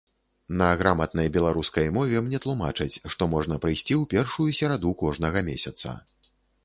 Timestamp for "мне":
2.29-2.39